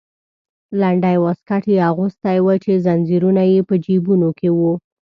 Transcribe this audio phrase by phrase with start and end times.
[0.79, 4.73] لنډی واسکټ یې اغوستی و چې زنځیرونه یې په جیبونو کې وو.